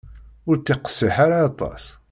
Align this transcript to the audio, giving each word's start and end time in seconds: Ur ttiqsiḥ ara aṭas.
Ur 0.49 0.55
ttiqsiḥ 0.57 1.15
ara 1.25 1.37
aṭas. 1.49 1.83